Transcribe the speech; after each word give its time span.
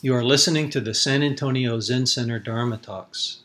You 0.00 0.14
are 0.14 0.24
listening 0.24 0.70
to 0.70 0.80
the 0.80 0.94
San 0.94 1.24
Antonio 1.24 1.80
Zen 1.80 2.06
Center 2.06 2.38
Dharma 2.38 2.76
Talks. 2.76 3.40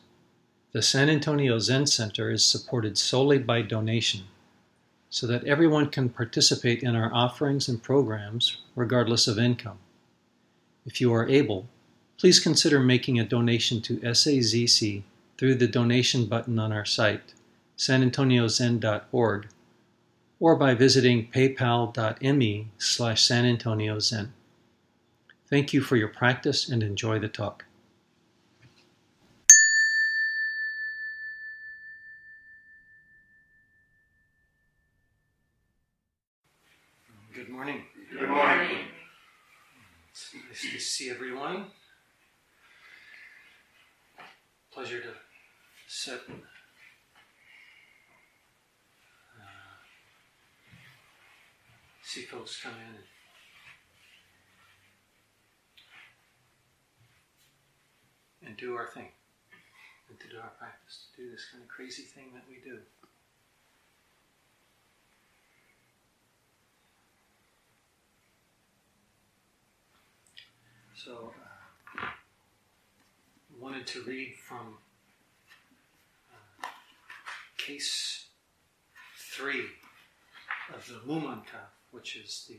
The 0.71 0.83
San 0.83 1.09
Antonio 1.09 1.57
Zen 1.57 1.87
Center 1.87 2.29
is 2.29 2.45
supported 2.45 2.95
solely 2.95 3.39
by 3.39 3.63
donation 3.63 4.25
so 5.09 5.25
that 5.25 5.43
everyone 5.45 5.89
can 5.89 6.09
participate 6.09 6.83
in 6.83 6.95
our 6.95 7.11
offerings 7.11 7.67
and 7.67 7.81
programs 7.81 8.57
regardless 8.75 9.27
of 9.27 9.39
income. 9.39 9.79
If 10.85 11.01
you 11.01 11.11
are 11.11 11.27
able, 11.27 11.69
please 12.19 12.39
consider 12.39 12.79
making 12.79 13.19
a 13.19 13.25
donation 13.25 13.81
to 13.81 13.97
SAZC 14.01 15.01
through 15.39 15.55
the 15.55 15.67
donation 15.67 16.27
button 16.27 16.59
on 16.59 16.71
our 16.71 16.85
site, 16.85 17.33
sanantoniozen.org, 17.79 19.47
or 20.39 20.55
by 20.55 20.75
visiting 20.75 21.31
paypal.me 21.31 22.67
slash 22.77 23.27
sanantoniozen. 23.27 24.29
Thank 25.53 25.69
you 25.71 25.81
for 25.81 25.95
your 25.95 26.07
practice 26.07 26.67
and 26.67 26.81
enjoy 26.81 27.19
the 27.19 27.27
talk. 27.27 27.65
Good 37.35 37.49
morning. 37.49 37.83
Good 38.19 38.29
morning. 38.29 38.77
It's 40.09 40.33
nice 40.33 40.73
to 40.73 40.79
see 40.79 41.11
everyone. 41.11 41.67
Pleasure 44.73 45.01
to 45.01 45.13
sit. 45.87 46.19
Uh, 46.27 46.33
see 52.01 52.23
folks 52.23 52.59
come 52.59 52.73
in 52.73 52.95
and 52.95 53.12
and 58.45 58.57
do 58.57 58.75
our 58.75 58.87
thing 58.87 59.09
and 60.09 60.19
to 60.19 60.27
do 60.27 60.37
our 60.37 60.51
practice, 60.59 61.05
to 61.15 61.23
do 61.23 61.31
this 61.31 61.45
kind 61.51 61.63
of 61.63 61.69
crazy 61.69 62.03
thing 62.03 62.25
that 62.33 62.43
we 62.49 62.57
do. 62.63 62.79
So, 70.95 71.33
uh, 71.97 72.07
wanted 73.59 73.87
to 73.87 74.03
read 74.03 74.35
from 74.35 74.77
uh, 76.31 76.67
case 77.57 78.27
three 79.17 79.65
of 80.73 80.87
the 80.87 80.99
Mumonkan, 81.05 81.67
which 81.91 82.15
is 82.15 82.45
the 82.47 82.57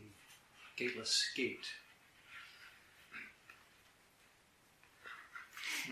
gateless 0.77 1.31
gate. 1.37 1.67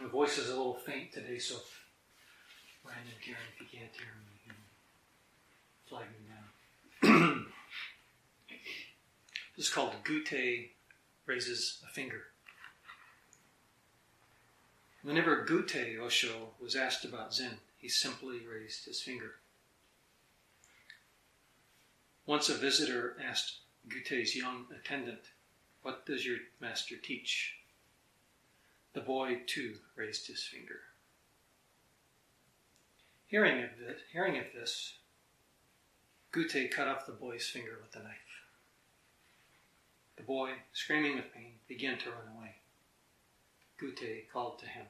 My 0.00 0.08
voice 0.08 0.38
is 0.38 0.48
a 0.48 0.56
little 0.56 0.74
faint 0.74 1.12
today, 1.12 1.38
so 1.38 1.56
Brandon, 2.82 3.12
Karen, 3.22 3.40
if 3.54 3.60
you 3.60 3.78
can't 3.78 3.92
hear 3.94 4.06
me, 4.18 4.24
you 4.46 4.52
flag 5.86 6.06
me 6.10 7.10
down. 7.10 7.46
this 9.56 9.66
is 9.66 9.72
called 9.72 9.92
Gutei 10.02 10.70
Raises 11.26 11.82
a 11.86 11.92
Finger. 11.92 12.22
Whenever 15.02 15.44
Gutei 15.44 15.98
Osho 15.98 16.54
was 16.58 16.74
asked 16.74 17.04
about 17.04 17.34
Zen, 17.34 17.58
he 17.76 17.88
simply 17.88 18.40
raised 18.46 18.86
his 18.86 19.02
finger. 19.02 19.34
Once 22.24 22.48
a 22.48 22.54
visitor 22.54 23.16
asked 23.22 23.56
Gutei's 23.88 24.34
young 24.34 24.66
attendant, 24.74 25.20
What 25.82 26.06
does 26.06 26.24
your 26.24 26.38
master 26.60 26.96
teach? 26.96 27.56
The 28.94 29.00
boy, 29.00 29.40
too, 29.46 29.76
raised 29.96 30.26
his 30.26 30.42
finger. 30.44 30.80
Hearing 33.26 33.62
of 33.64 33.70
this, 33.78 34.00
hearing 34.12 34.36
of 34.38 34.46
this 34.54 34.94
Gutei 36.32 36.70
cut 36.70 36.88
off 36.88 37.06
the 37.06 37.12
boy's 37.12 37.46
finger 37.46 37.78
with 37.82 37.94
a 37.94 38.02
knife. 38.02 38.42
The 40.16 40.22
boy, 40.22 40.52
screaming 40.72 41.16
with 41.16 41.32
pain, 41.32 41.54
began 41.68 41.98
to 41.98 42.10
run 42.10 42.36
away. 42.36 42.56
Gutei 43.80 44.28
called 44.32 44.58
to 44.60 44.66
him. 44.66 44.86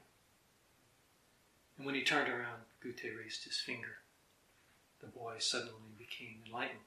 And 1.77 1.85
when 1.85 1.95
he 1.95 2.03
turned 2.03 2.29
around, 2.29 2.61
Gutei 2.83 3.17
raised 3.17 3.43
his 3.45 3.59
finger. 3.59 3.97
The 5.01 5.07
boy 5.07 5.35
suddenly 5.39 5.91
became 5.97 6.43
enlightened. 6.45 6.79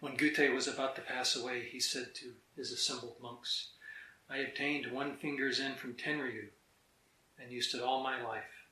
When 0.00 0.16
Gutei 0.16 0.54
was 0.54 0.68
about 0.68 0.96
to 0.96 1.02
pass 1.02 1.34
away, 1.34 1.64
he 1.64 1.80
said 1.80 2.14
to 2.16 2.34
his 2.56 2.70
assembled 2.70 3.16
monks, 3.20 3.70
I 4.30 4.38
obtained 4.38 4.92
one 4.92 5.16
finger's 5.16 5.58
end 5.58 5.76
from 5.76 5.94
Tenryu 5.94 6.48
and 7.40 7.50
used 7.50 7.74
it 7.74 7.80
all 7.80 8.02
my 8.02 8.22
life, 8.22 8.66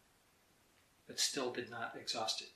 but 1.06 1.18
still 1.18 1.50
did 1.50 1.70
not 1.70 1.94
exhaust 1.98 2.42
it. 2.42 2.50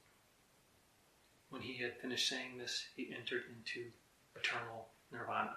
When 1.48 1.62
he 1.62 1.82
had 1.82 1.96
finished 1.96 2.28
saying 2.28 2.58
this, 2.58 2.84
he 2.94 3.14
entered 3.16 3.44
into 3.48 3.90
eternal 4.36 4.88
nirvana. 5.10 5.56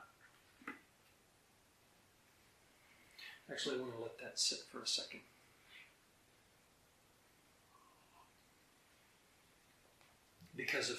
Actually, 3.51 3.75
I 3.75 3.81
want 3.81 3.95
to 3.95 4.01
let 4.01 4.17
that 4.19 4.39
sit 4.39 4.59
for 4.71 4.81
a 4.81 4.87
second. 4.87 5.19
Because 10.55 10.89
of 10.89 10.97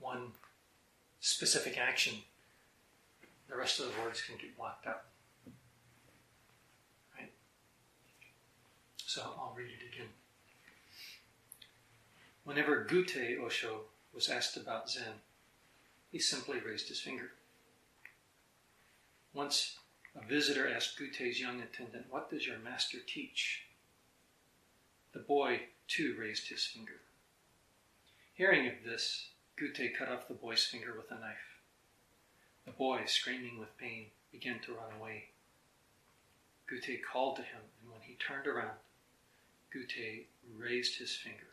one 0.00 0.32
specific 1.20 1.78
action, 1.78 2.14
the 3.48 3.56
rest 3.56 3.78
of 3.78 3.86
the 3.86 4.02
words 4.02 4.20
can 4.20 4.36
get 4.36 4.56
blocked 4.56 4.86
out. 4.86 5.04
So 9.14 9.22
I'll 9.38 9.54
read 9.56 9.68
it 9.68 9.94
again. 9.94 10.08
Whenever 12.42 12.84
Gutei 12.84 13.38
Osho 13.38 13.82
was 14.12 14.28
asked 14.28 14.56
about 14.56 14.90
Zen, 14.90 15.22
he 16.10 16.18
simply 16.18 16.58
raised 16.58 16.88
his 16.88 16.98
finger. 16.98 17.30
Once 19.32 19.78
a 20.20 20.26
visitor 20.26 20.68
asked 20.68 20.98
Gutei's 20.98 21.40
young 21.40 21.60
attendant, 21.60 22.06
What 22.10 22.28
does 22.28 22.44
your 22.44 22.58
master 22.58 22.98
teach? 23.06 23.66
The 25.12 25.20
boy, 25.20 25.60
too, 25.86 26.16
raised 26.18 26.48
his 26.48 26.66
finger. 26.66 27.00
Hearing 28.32 28.66
of 28.66 28.82
this, 28.84 29.28
Gutei 29.56 29.96
cut 29.96 30.08
off 30.08 30.26
the 30.26 30.34
boy's 30.34 30.64
finger 30.64 30.92
with 30.96 31.12
a 31.12 31.20
knife. 31.20 31.60
The 32.64 32.72
boy, 32.72 33.02
screaming 33.06 33.60
with 33.60 33.78
pain, 33.78 34.06
began 34.32 34.58
to 34.62 34.74
run 34.74 34.92
away. 34.98 35.26
Gutei 36.68 37.00
called 37.00 37.36
to 37.36 37.42
him, 37.42 37.60
and 37.80 37.92
when 37.92 38.00
he 38.00 38.14
turned 38.14 38.48
around, 38.48 38.72
Gutei 39.74 40.26
raised 40.56 40.98
his 40.98 41.16
finger. 41.16 41.50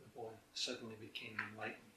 The 0.00 0.08
boy 0.08 0.32
suddenly 0.54 0.96
became 1.00 1.36
enlightened. 1.52 1.91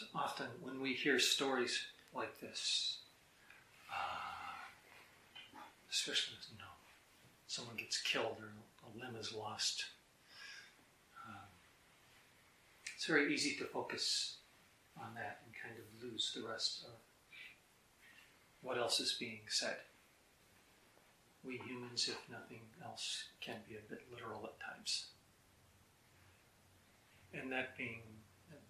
So 0.00 0.06
often, 0.14 0.46
when 0.62 0.80
we 0.80 0.94
hear 0.94 1.18
stories 1.18 1.78
like 2.14 2.40
this, 2.40 3.00
uh, 3.92 4.56
especially 5.90 6.38
you 6.50 6.56
know, 6.56 6.72
someone 7.46 7.76
gets 7.76 8.00
killed 8.00 8.38
or 8.40 8.48
a 8.88 8.98
limb 8.98 9.14
is 9.20 9.34
lost, 9.34 9.84
um, 11.28 11.44
it's 12.96 13.04
very 13.04 13.34
easy 13.34 13.56
to 13.56 13.66
focus 13.66 14.36
on 14.96 15.12
that 15.16 15.42
and 15.44 15.54
kind 15.62 15.74
of 15.78 16.02
lose 16.02 16.32
the 16.34 16.48
rest 16.48 16.82
of 16.86 16.94
what 18.62 18.78
else 18.78 19.00
is 19.00 19.16
being 19.20 19.40
said. 19.48 19.76
We 21.44 21.58
humans, 21.58 22.08
if 22.08 22.16
nothing 22.32 22.62
else, 22.82 23.24
can 23.42 23.56
be 23.68 23.74
a 23.74 23.90
bit 23.90 24.04
literal 24.10 24.46
at 24.46 24.58
times. 24.60 25.08
And 27.34 27.52
that 27.52 27.76
being 27.76 28.00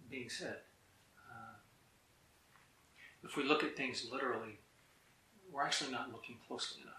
being 0.09 0.29
said, 0.29 0.57
if 3.23 3.37
we 3.37 3.43
look 3.43 3.63
at 3.63 3.75
things 3.75 4.07
literally, 4.11 4.59
we're 5.51 5.63
actually 5.63 5.91
not 5.91 6.11
looking 6.11 6.37
closely 6.47 6.81
enough. 6.81 6.95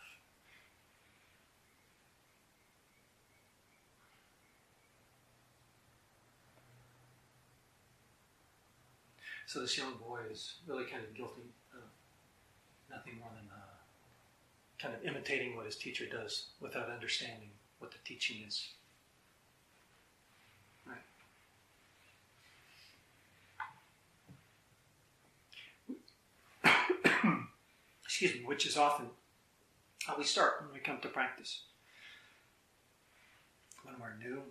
So 9.46 9.60
this 9.60 9.76
young 9.76 9.94
boy 9.94 10.20
is 10.30 10.54
really 10.66 10.84
kind 10.84 11.04
of 11.04 11.14
guilty 11.14 11.42
of 11.74 11.82
nothing 12.90 13.18
more 13.18 13.28
than 13.34 13.46
uh, 13.52 13.76
kind 14.78 14.94
of 14.94 15.04
imitating 15.04 15.56
what 15.56 15.66
his 15.66 15.76
teacher 15.76 16.06
does 16.06 16.46
without 16.60 16.88
understanding 16.88 17.50
what 17.78 17.90
the 17.90 17.98
teaching 18.04 18.38
is. 18.46 18.68
Excuse 28.22 28.40
me, 28.40 28.46
which 28.46 28.66
is 28.66 28.76
often 28.76 29.06
how 30.06 30.16
we 30.16 30.22
start 30.22 30.62
when 30.62 30.72
we 30.72 30.78
come 30.78 31.00
to 31.00 31.08
practice. 31.08 31.62
When 33.82 33.96
we're 34.00 34.16
new, 34.16 34.42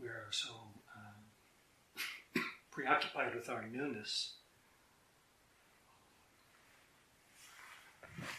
we 0.00 0.06
are 0.06 0.28
so 0.30 0.50
um, 0.96 2.44
preoccupied 2.70 3.34
with 3.34 3.50
our 3.50 3.66
newness 3.66 4.34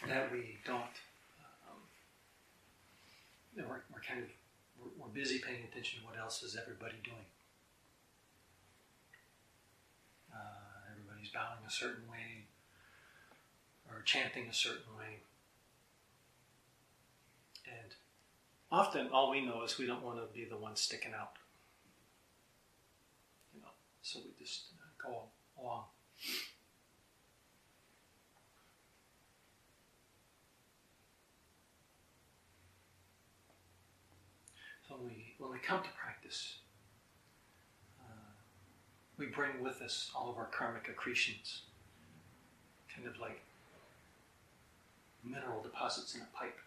that 0.08 0.32
we 0.32 0.56
don't. 0.64 0.80
Um, 1.68 1.80
we're, 3.56 3.64
we're 3.92 4.00
kind 4.08 4.20
of 4.20 4.30
we're, 4.80 5.04
we're 5.04 5.12
busy 5.12 5.38
paying 5.38 5.64
attention 5.70 6.00
to 6.00 6.06
what 6.06 6.18
else 6.18 6.42
is 6.42 6.56
everybody 6.56 6.96
doing. 7.04 7.26
Uh, 10.32 10.70
everybody's 10.90 11.10
bowing 11.32 11.64
a 11.66 11.70
certain 11.70 12.08
way 12.10 12.46
or 13.88 14.02
chanting 14.02 14.48
a 14.48 14.54
certain 14.54 14.96
way. 14.98 15.20
And 17.66 17.94
often 18.70 19.08
all 19.12 19.30
we 19.30 19.44
know 19.44 19.62
is 19.62 19.78
we 19.78 19.86
don't 19.86 20.02
want 20.02 20.18
to 20.18 20.32
be 20.32 20.44
the 20.44 20.56
one 20.56 20.76
sticking 20.76 21.12
out. 21.12 21.36
You 23.54 23.60
know, 23.62 23.68
so 24.02 24.20
we 24.24 24.32
just 24.38 24.66
uh, 24.80 25.08
go 25.08 25.22
along. 25.60 25.84
So 34.88 34.96
when 34.96 35.06
we, 35.06 35.34
when 35.38 35.52
we 35.52 35.58
come 35.58 35.82
to 35.82 35.88
practice, 35.90 36.59
we 39.20 39.26
bring 39.26 39.62
with 39.62 39.82
us 39.82 40.10
all 40.16 40.30
of 40.30 40.38
our 40.38 40.46
karmic 40.46 40.88
accretions, 40.88 41.60
kind 42.92 43.06
of 43.06 43.20
like 43.20 43.42
mineral 45.22 45.62
deposits 45.62 46.14
in 46.14 46.22
a 46.22 46.36
pipe. 46.36 46.58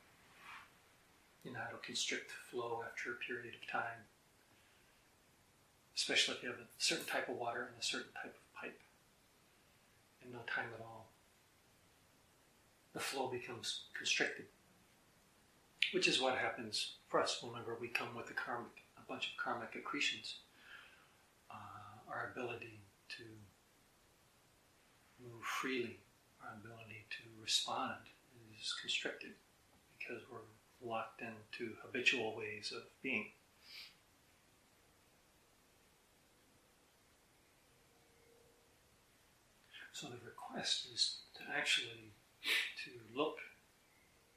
You 1.44 1.52
know, 1.52 1.60
it'll 1.68 1.80
constrict 1.80 2.32
flow 2.52 2.84
after 2.88 3.12
a 3.12 3.16
period 3.16 3.56
of 3.56 3.70
time, 3.70 4.06
especially 5.98 6.36
if 6.36 6.44
you 6.44 6.50
have 6.50 6.60
a 6.60 6.68
certain 6.78 7.08
type 7.08 7.28
of 7.28 7.38
water 7.38 7.70
in 7.74 7.80
a 7.80 7.84
certain 7.84 8.14
type 8.14 8.36
of 8.36 8.62
pipe. 8.62 8.80
In 10.24 10.32
no 10.32 10.40
time 10.48 10.70
at 10.76 10.86
all, 10.86 11.08
the 12.94 13.00
flow 13.00 13.28
becomes 13.28 13.86
constricted, 13.98 14.46
which 15.92 16.08
is 16.08 16.22
what 16.22 16.38
happens 16.38 16.94
for 17.10 17.20
us 17.20 17.42
whenever 17.42 17.76
we 17.82 17.88
come 17.88 18.16
with 18.16 18.30
a 18.30 18.34
karmic, 18.34 18.84
a 18.96 19.12
bunch 19.12 19.32
of 19.32 19.44
karmic 19.44 19.76
accretions. 19.76 20.36
Our 22.14 22.30
ability 22.32 22.80
to 23.18 23.24
move 25.20 25.44
freely, 25.44 25.98
our 26.44 26.56
ability 26.64 27.06
to 27.10 27.42
respond 27.42 27.96
is 28.60 28.76
constricted 28.80 29.32
because 29.98 30.22
we're 30.32 30.40
locked 30.88 31.22
into 31.22 31.74
habitual 31.82 32.36
ways 32.36 32.72
of 32.76 32.84
being. 33.02 33.28
So 39.94 40.08
the 40.08 40.18
request 40.26 40.88
is 40.94 41.18
to 41.36 41.42
actually 41.56 42.12
to 42.84 42.92
look 43.16 43.38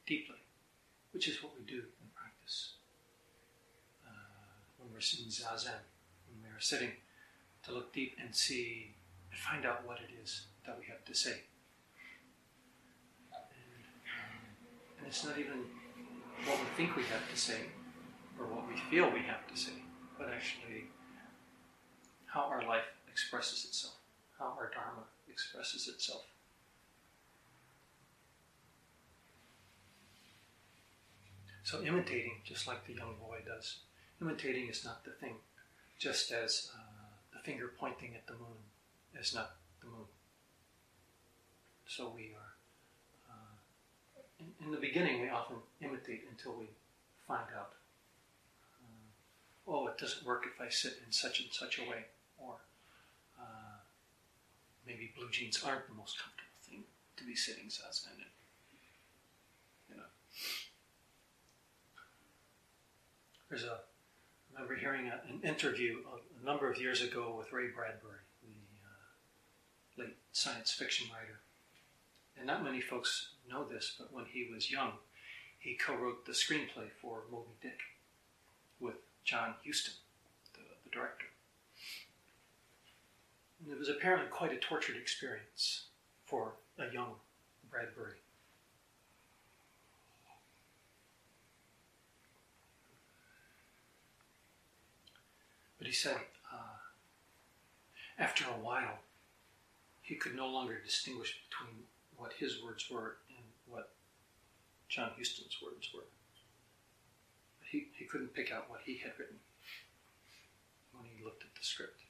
deeply, 0.07 0.37
which 1.13 1.29
is 1.29 1.43
what 1.43 1.53
we 1.59 1.65
do 1.65 1.79
in 1.79 2.09
practice. 2.15 2.75
Uh, 4.07 4.11
when 4.79 4.93
we're 4.93 4.99
in 4.99 5.29
zazen, 5.31 5.83
when 6.29 6.43
we're 6.43 6.61
sitting, 6.61 6.93
to 7.67 7.73
look 7.73 7.93
deep 7.93 8.17
and 8.23 8.35
see 8.35 8.95
and 9.31 9.39
find 9.39 9.67
out 9.67 9.87
what 9.87 9.99
it 9.99 10.11
is 10.23 10.47
that 10.65 10.79
we 10.79 10.87
have 10.87 11.05
to 11.05 11.15
say. 11.15 11.41
And 14.99 15.07
it's 15.07 15.25
not 15.25 15.39
even 15.39 15.65
what 16.45 16.59
we 16.59 16.67
think 16.77 16.97
we 16.97 17.03
have 17.05 17.29
to 17.31 17.37
say 17.37 17.61
or 18.39 18.47
what 18.47 18.69
we 18.69 18.77
feel 18.91 19.11
we 19.11 19.21
have 19.21 19.47
to 19.49 19.57
say, 19.57 19.73
but 20.19 20.29
actually 20.29 20.85
how 22.27 22.43
our 22.43 22.63
life 22.63 22.85
expresses 23.11 23.65
itself, 23.65 23.97
how 24.39 24.55
our 24.59 24.71
Dharma 24.73 25.03
expresses 25.29 25.89
itself. 25.89 26.25
So, 31.65 31.83
imitating, 31.83 32.35
just 32.45 32.69
like 32.69 32.87
the 32.87 32.93
young 32.93 33.17
boy 33.19 33.39
does, 33.45 33.79
imitating 34.21 34.69
is 34.69 34.85
not 34.85 35.05
the 35.05 35.11
thing, 35.11 35.35
just 35.99 36.31
as 36.31 36.71
uh, 36.73 36.86
finger 37.47 37.71
pointing 37.79 38.15
at 38.17 38.27
the 38.27 38.33
moon 38.33 38.59
is 39.19 39.33
not 39.33 39.57
the 39.81 39.87
moon. 39.87 40.11
So, 41.87 42.13
we 42.15 42.35
are 42.35 42.57
in, 44.41 44.67
in, 44.67 44.71
the 44.71 44.79
beginning, 44.79 45.23
we 45.23 45.29
often 45.29 45.57
imitate 45.81 46.25
until 46.31 46.55
we 46.59 46.67
find 47.27 47.47
out, 47.57 47.73
uh, 48.83 49.71
oh, 49.71 49.87
it 49.87 49.99
doesn't 49.99 50.27
work 50.27 50.45
if 50.47 50.61
I 50.61 50.69
sit 50.69 50.95
in 51.07 51.13
such 51.13 51.41
and 51.41 51.49
such 51.53 51.79
a 51.79 51.83
way, 51.83 52.05
or 52.39 52.55
uh, 53.41 53.79
maybe 54.87 55.13
blue 55.17 55.31
jeans 55.31 55.63
aren't 55.65 55.87
the 55.89 55.95
most 55.95 56.19
comfortable 56.19 56.61
thing 56.69 56.85
to 57.17 57.25
be 57.25 57.35
sitting 57.35 57.67
zazen 57.67 58.19
in. 58.19 58.31
You 59.91 59.97
know, 59.97 60.09
there's 63.49 63.65
a. 63.65 63.79
I 64.57 64.63
remember 64.63 64.81
hearing 64.81 65.09
a, 65.09 65.21
an 65.29 65.41
interview 65.43 65.99
a, 66.11 66.43
a, 66.43 66.45
number 66.45 66.71
of 66.71 66.81
years 66.81 67.03
ago 67.03 67.35
with 67.37 67.53
Ray 67.53 67.69
Bradbury, 67.69 68.21
the 68.43 70.03
uh, 70.03 70.05
late 70.05 70.17
science 70.33 70.73
fiction 70.73 71.09
writer, 71.13 71.41
and 72.39 72.47
not 72.47 72.65
many 72.65 72.81
folks 72.81 73.31
know 73.49 73.65
this, 73.65 73.95
but 73.99 74.13
when 74.13 74.25
he 74.25 74.49
was 74.53 74.71
young, 74.71 74.93
he 75.59 75.75
co-wrote 75.75 76.25
the 76.25 76.33
screenplay 76.33 76.89
for 77.03 77.23
Moby 77.31 77.51
Dick 77.61 77.81
with 78.81 78.95
John 79.25 79.55
Huston, 79.65 79.95
the, 80.55 80.61
the 80.85 80.91
director. 80.91 81.27
And 83.63 83.73
it 83.73 83.79
was 83.79 83.89
apparently 83.89 84.29
quite 84.29 84.53
a 84.53 84.57
tortured 84.57 84.97
experience 84.97 85.87
for 86.25 86.55
a 86.79 86.93
young 86.93 87.15
Bradbury. 87.71 88.15
But 95.87 95.91
he 95.91 95.95
said, 95.95 96.19
uh, 96.53 96.79
after 98.19 98.45
a 98.45 98.61
while, 98.61 98.99
he 100.03 100.17
could 100.17 100.35
no 100.35 100.49
longer 100.49 100.81
distinguish 100.85 101.39
between 101.49 101.85
what 102.17 102.33
his 102.33 102.61
words 102.61 102.91
were 102.91 103.19
and 103.29 103.45
what 103.69 103.91
John 104.89 105.13
Huston's 105.17 105.57
words 105.63 105.89
were. 105.95 106.03
He, 107.71 107.87
he 107.97 108.05
couldn't 108.05 108.35
pick 108.35 108.51
out 108.51 108.69
what 108.69 108.81
he 108.85 108.97
had 108.97 109.13
written 109.17 109.37
when 110.93 111.05
he 111.17 111.23
looked 111.23 111.45
at 111.45 111.55
the 111.55 111.65
script. 111.65 112.01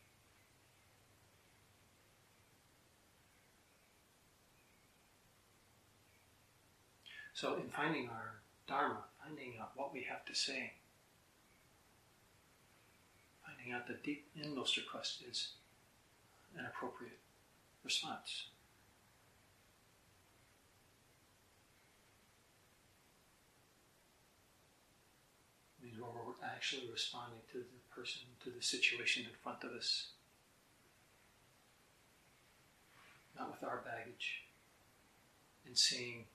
So, 7.35 7.57
in 7.57 7.69
finding 7.69 8.09
our 8.09 8.37
Dharma, 8.67 9.01
finding 9.23 9.59
out 9.61 9.73
what 9.77 9.93
we 9.93 10.05
have 10.05 10.25
to 10.25 10.35
say, 10.35 10.73
finding 13.67 13.75
out 13.75 13.87
the 13.87 13.95
deep 14.05 14.27
inmost 14.43 14.77
request 14.77 15.23
is 15.29 15.53
an 16.57 16.67
appropriate 16.67 17.19
response. 17.85 18.47
where 25.99 26.11
we're 26.27 26.47
actually 26.47 26.83
responding 26.93 27.39
to 27.51 27.57
the 27.57 27.95
person, 27.95 28.21
to 28.45 28.51
the 28.51 28.63
situation 28.63 29.25
in 29.25 29.31
front 29.43 29.65
of 29.65 29.71
us. 29.71 30.09
Not 33.39 33.51
with 33.51 33.65
our 33.65 33.83
baggage. 33.83 34.43
And 35.67 35.77
seeing 35.77 36.27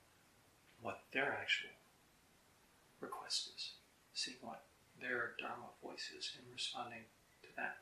what 0.82 1.04
their 1.14 1.38
actual 1.40 1.70
request 3.02 3.52
is. 3.56 3.74
Seeing 4.16 4.38
what 4.42 4.64
their 5.00 5.34
Dharma 5.40 5.70
voice 5.84 6.10
is 6.18 6.32
and 6.40 6.52
responding 6.52 7.06
that. 7.56 7.78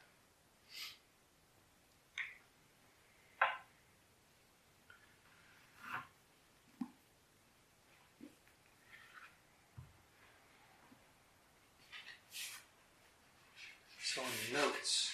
So 14.01 14.21
in 14.21 14.53
the 14.53 14.59
notes 14.59 15.11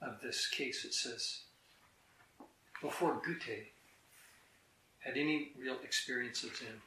of 0.00 0.20
this 0.20 0.48
case, 0.48 0.84
it 0.84 0.92
says, 0.92 1.42
before 2.82 3.22
Gutei 3.24 3.68
had 4.98 5.16
any 5.16 5.52
real 5.56 5.76
experience 5.84 6.42
of 6.42 6.56
Zen, 6.56 6.82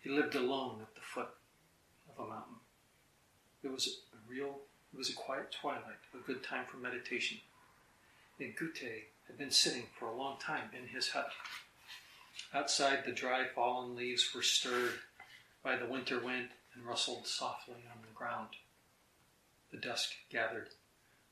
he 0.00 0.10
lived 0.10 0.34
alone 0.34 0.80
at 0.82 0.94
the 0.94 1.00
foot 1.00 1.28
of 2.08 2.24
a 2.24 2.28
mountain. 2.28 2.56
It 3.62 3.70
was 3.70 3.86
a 3.86 4.16
real, 4.28 4.58
it 4.92 4.98
was 4.98 5.10
a 5.10 5.14
quiet 5.14 5.52
twilight, 5.52 6.00
a 6.14 6.18
good 6.18 6.42
time 6.42 6.66
for 6.66 6.76
meditation. 6.76 7.38
that 8.38 8.56
Gutei 8.56 9.04
had 9.26 9.36
been 9.38 9.50
sitting 9.50 9.86
for 9.98 10.06
a 10.06 10.16
long 10.16 10.38
time 10.38 10.70
in 10.76 10.88
his 10.88 11.10
hut. 11.10 11.30
Outside, 12.54 13.04
the 13.04 13.12
dry 13.12 13.46
fallen 13.46 13.94
leaves 13.94 14.34
were 14.34 14.42
stirred 14.42 15.00
by 15.62 15.76
the 15.76 15.86
winter 15.86 16.18
wind 16.18 16.48
and 16.74 16.84
rustled 16.84 17.26
softly 17.26 17.84
on 17.94 18.02
the 18.02 18.14
ground. 18.14 18.48
The 19.70 19.78
dusk 19.78 20.10
gathered. 20.30 20.70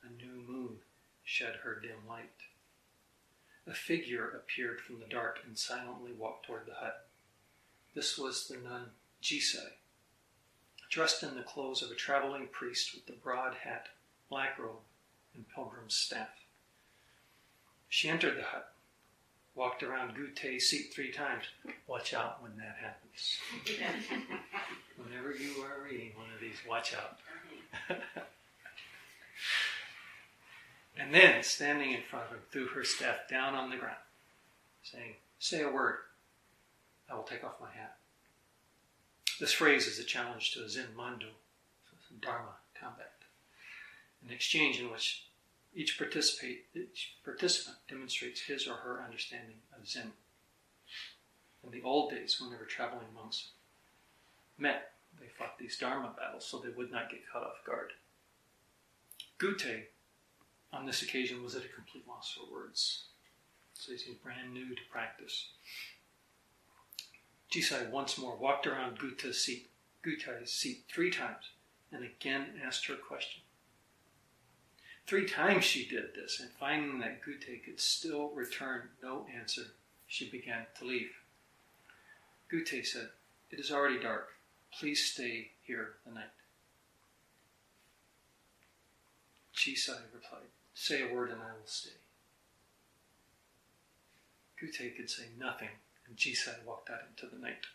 A 0.03 0.09
new 0.09 0.41
moon 0.47 0.77
shed 1.23 1.55
her 1.63 1.79
dim 1.79 2.07
light. 2.07 2.29
A 3.67 3.73
figure 3.73 4.29
appeared 4.29 4.79
from 4.81 4.99
the 4.99 5.05
dark 5.07 5.39
and 5.45 5.57
silently 5.57 6.13
walked 6.13 6.45
toward 6.45 6.65
the 6.65 6.75
hut. 6.75 7.09
This 7.93 8.17
was 8.17 8.47
the 8.47 8.57
nun 8.57 8.91
Jisai, 9.21 9.73
dressed 10.89 11.23
in 11.23 11.35
the 11.35 11.43
clothes 11.43 11.81
of 11.81 11.91
a 11.91 11.95
traveling 11.95 12.47
priest 12.51 12.93
with 12.93 13.05
the 13.05 13.13
broad 13.13 13.53
hat, 13.63 13.87
black 14.29 14.57
robe, 14.57 14.81
and 15.35 15.45
pilgrim's 15.53 15.95
staff. 15.95 16.29
She 17.87 18.09
entered 18.09 18.37
the 18.37 18.43
hut, 18.43 18.73
walked 19.55 19.83
around 19.83 20.15
Gutei's 20.15 20.67
seat 20.69 20.91
three 20.93 21.11
times. 21.11 21.45
Watch 21.87 22.13
out 22.13 22.41
when 22.41 22.57
that 22.57 22.77
happens. 22.81 23.37
Whenever 24.97 25.31
you 25.31 25.63
are 25.63 25.83
reading 25.83 26.11
one 26.15 26.27
of 26.33 26.41
these, 26.41 26.57
watch 26.67 26.95
out. 26.95 27.19
and 30.97 31.13
then, 31.13 31.43
standing 31.43 31.91
in 31.91 32.01
front 32.01 32.25
of 32.25 32.31
him, 32.31 32.39
threw 32.51 32.67
her 32.67 32.83
staff 32.83 33.27
down 33.29 33.53
on 33.53 33.69
the 33.69 33.77
ground, 33.77 33.95
saying, 34.83 35.13
Say 35.39 35.61
a 35.61 35.69
word. 35.69 35.95
I 37.09 37.15
will 37.15 37.23
take 37.23 37.43
off 37.43 37.61
my 37.61 37.71
hat. 37.71 37.97
This 39.39 39.53
phrase 39.53 39.87
is 39.87 39.99
a 39.99 40.03
challenge 40.03 40.51
to 40.51 40.65
a 40.65 40.69
Zen 40.69 40.89
Mando, 40.97 41.27
Dharma 42.19 42.55
combat, 42.77 43.13
an 44.21 44.33
exchange 44.33 44.81
in 44.81 44.91
which 44.91 45.27
each, 45.73 45.97
participate, 45.97 46.65
each 46.75 47.15
participant 47.23 47.77
demonstrates 47.87 48.41
his 48.41 48.67
or 48.67 48.73
her 48.73 49.01
understanding 49.01 49.55
of 49.77 49.87
Zen. 49.87 50.11
In 51.63 51.71
the 51.71 51.81
old 51.83 52.11
days, 52.11 52.41
whenever 52.41 52.65
traveling 52.65 53.13
monks 53.15 53.51
met, 54.57 54.91
they 55.17 55.27
fought 55.27 55.57
these 55.57 55.77
Dharma 55.77 56.13
battles 56.17 56.45
so 56.45 56.57
they 56.57 56.75
would 56.75 56.91
not 56.91 57.09
get 57.09 57.29
caught 57.31 57.43
off 57.43 57.63
guard. 57.65 57.93
Gutei, 59.37 59.83
on 60.73 60.85
this 60.85 61.01
occasion, 61.01 61.43
was 61.43 61.55
at 61.55 61.63
a 61.63 61.69
complete 61.69 62.05
loss 62.05 62.33
for 62.33 62.51
words. 62.51 63.05
So 63.73 63.93
he 63.93 63.97
he's 63.97 64.15
brand 64.15 64.53
new 64.53 64.75
to 64.75 64.81
practice. 64.91 65.47
Jisai 67.51 67.89
once 67.89 68.17
more 68.17 68.35
walked 68.35 68.67
around 68.67 68.99
Guta's 68.99 69.43
seat, 69.43 69.69
Gutai's 70.05 70.51
seat 70.51 70.83
three 70.87 71.09
times 71.09 71.49
and 71.91 72.03
again 72.03 72.61
asked 72.63 72.85
her 72.85 72.95
question. 72.95 73.41
Three 75.07 75.27
times 75.27 75.63
she 75.63 75.87
did 75.87 76.13
this, 76.13 76.39
and 76.39 76.51
finding 76.59 76.99
that 76.99 77.23
Gutei 77.23 77.63
could 77.63 77.79
still 77.79 78.29
return 78.29 78.89
no 79.01 79.25
answer, 79.35 79.63
she 80.05 80.29
began 80.29 80.67
to 80.77 80.85
leave. 80.85 81.09
Gutei 82.51 82.85
said, 82.85 83.09
It 83.49 83.59
is 83.59 83.71
already 83.71 83.99
dark. 83.99 84.29
Please 84.71 85.03
stay 85.03 85.51
here 85.63 85.95
the 86.05 86.13
night. 86.13 86.25
Jisai 89.55 89.97
replied, 90.13 90.49
Say 90.75 91.09
a 91.09 91.11
word 91.11 91.31
and 91.31 91.41
I 91.41 91.53
will 91.53 91.65
stay. 91.65 91.89
Gutei 94.61 94.95
could 94.95 95.09
say 95.09 95.23
nothing 95.39 95.69
and 96.09 96.17
Jisai 96.17 96.65
walked 96.65 96.89
out 96.89 97.01
into 97.09 97.33
the 97.33 97.41
night. 97.41 97.65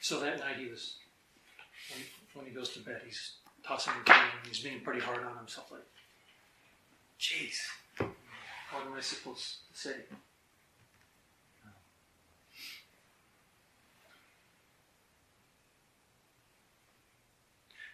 So 0.00 0.18
that 0.20 0.40
night 0.40 0.56
he 0.58 0.68
was, 0.68 0.96
when, 1.94 2.02
when 2.34 2.46
he 2.46 2.52
goes 2.52 2.70
to 2.70 2.80
bed, 2.80 3.02
he's 3.06 3.36
tossing 3.64 3.92
and 3.96 4.04
turning 4.04 4.30
he's 4.46 4.58
being 4.58 4.80
pretty 4.80 5.00
hard 5.00 5.24
on 5.24 5.36
himself, 5.36 5.70
like, 5.70 5.80
jeez, 7.20 7.54
what 7.98 8.84
am 8.84 8.94
I 8.96 9.00
supposed 9.00 9.58
to 9.72 9.78
say? 9.78 9.94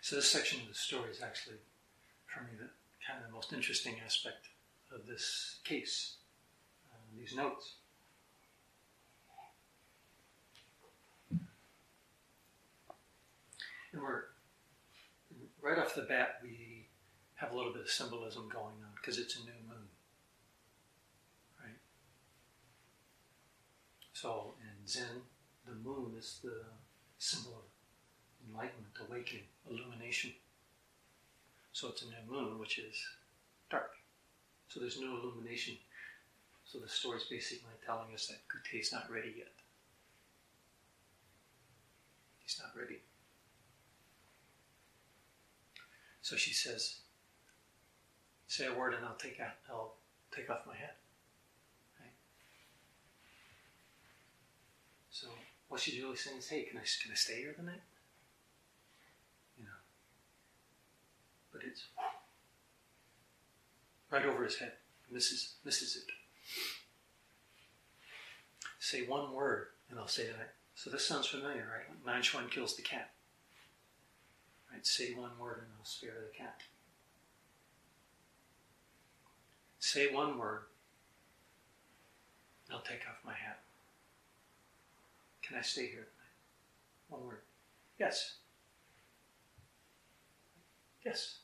So 0.01 0.17
this 0.17 0.29
section 0.29 0.63
of 0.63 0.69
the 0.69 0.75
story 0.75 1.11
is 1.11 1.21
actually, 1.21 1.57
for 2.25 2.41
me, 2.41 2.53
the 2.59 2.71
kind 3.07 3.23
of 3.23 3.29
the 3.29 3.35
most 3.35 3.53
interesting 3.53 3.97
aspect 4.03 4.49
of 4.91 5.07
this 5.07 5.59
case 5.65 6.18
these 7.17 7.35
notes. 7.37 7.77
And 13.93 14.03
we're 14.03 14.25
right 15.63 15.79
off 15.79 15.95
the 15.95 16.03
bat, 16.03 16.41
we 16.43 16.87
have 17.37 17.53
a 17.53 17.57
little 17.57 17.73
bit 17.73 17.83
of 17.83 17.91
symbolism 17.91 18.49
going 18.53 18.75
on 18.83 18.91
because 18.97 19.19
it's 19.19 19.37
a 19.37 19.41
new 19.41 19.53
moon, 19.69 19.89
right? 21.63 21.77
So 24.13 24.55
in 24.61 24.87
Zen, 24.87 25.23
the 25.67 25.75
moon 25.75 26.15
is 26.19 26.41
the 26.43 26.65
symbol 27.19 27.53
of 27.59 28.49
enlightenment, 28.49 28.95
awakening, 29.09 29.45
illumination. 29.69 30.33
So 31.73 31.89
it's 31.89 32.03
a 32.03 32.07
new 32.07 32.25
moon, 32.29 32.59
which 32.59 32.79
is 32.79 32.97
dark. 33.71 33.93
So 34.69 34.81
there's 34.81 35.01
no 35.01 35.17
illumination 35.17 35.77
so 36.71 36.79
the 36.79 36.89
story 36.89 37.17
is 37.17 37.25
basically 37.25 37.73
telling 37.85 38.13
us 38.13 38.27
that 38.27 38.41
is 38.75 38.93
not 38.93 39.11
ready 39.11 39.33
yet. 39.39 39.53
He's 42.41 42.61
not 42.61 42.79
ready. 42.79 43.01
So 46.21 46.37
she 46.37 46.53
says, 46.53 47.01
"Say 48.49 48.67
a 48.67 48.75
word, 48.75 48.93
and 48.93 49.07
I'll 49.07 49.17
take 49.17 49.41
out, 49.41 49.55
I'll 49.71 49.97
take 50.31 50.51
off 50.51 50.67
my 50.67 50.77
hat." 50.77 50.99
Right? 51.99 52.13
So 55.11 55.29
what 55.69 55.81
she's 55.81 56.03
really 56.03 56.17
saying 56.17 56.37
is, 56.37 56.49
"Hey, 56.51 56.65
can 56.65 56.77
I 56.77 56.85
can 57.03 57.13
I 57.13 57.15
stay 57.15 57.39
here 57.39 57.55
tonight?" 57.55 57.81
You 59.57 59.65
know. 59.65 59.81
But 61.51 61.63
it's 61.65 61.87
right 64.11 64.27
over 64.27 64.45
his 64.45 64.59
head. 64.59 64.77
Misses 65.11 65.55
misses 65.65 65.97
it. 65.97 66.11
Say 68.79 69.07
one 69.07 69.33
word, 69.33 69.67
and 69.91 69.99
I'll 69.99 70.09
say 70.09 70.27
that. 70.27 70.55
So 70.75 70.91
this 70.91 71.07
sounds 71.07 71.27
familiar, 71.27 71.67
right? 71.71 72.07
Nan-chuan 72.07 72.49
kills 72.49 72.77
the 72.77 72.83
cat. 72.83 73.11
Right? 74.73 74.87
Say 74.87 75.15
one 75.15 75.33
word, 75.39 75.65
and 75.65 75.73
I'll 75.79 75.85
spare 75.85 76.15
the 76.31 76.37
cat. 76.37 76.63
Say 79.79 80.13
one 80.13 80.39
word, 80.39 80.63
I'll 82.71 82.81
take 82.81 83.01
off 83.09 83.25
my 83.25 83.33
hat. 83.33 83.61
Can 85.43 85.57
I 85.57 85.63
stay 85.63 85.87
here 85.87 86.07
tonight? 86.07 87.09
One 87.09 87.27
word. 87.27 87.41
Yes. 87.99 88.37
Yes. 91.05 91.38